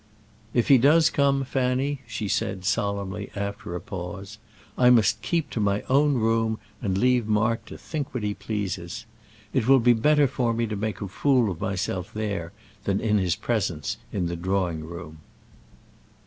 [0.51, 4.39] "If he does come, Fanny," she said, solemnly, after a pause,
[4.75, 9.05] "I must keep to my own room, and leave Mark to think what he pleases.
[9.53, 12.51] It will be better for me to make a fool of myself there,
[12.85, 15.19] than in his presence in the drawing room."